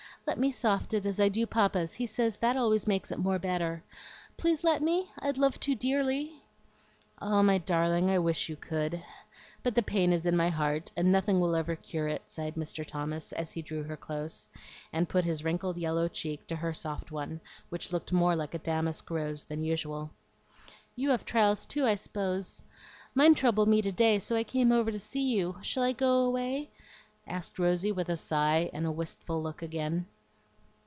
[0.27, 3.39] Let me soft it as I do Papa's; he says that always makes it more
[3.39, 3.83] better.
[4.37, 5.09] Please let me?
[5.17, 6.43] I'd love to dearly."
[7.19, 9.03] "Ah, my darling, I wish you could.
[9.63, 12.85] But the pain is in my heart, and nothing will ever cure it," sighed Mr.
[12.85, 14.51] Thomas, as he drew her close
[14.93, 18.59] and put his wrinkled yellow cheek to her soft one, which looked more like a
[18.59, 20.11] damask rose than usual.
[20.95, 22.61] "You have trials too, I s'pose.
[23.15, 25.57] Mine trouble me to day, so I came over to see you.
[25.63, 26.69] Shall I go away?"
[27.27, 30.05] asked Rosy with a sigh and the wistful look again.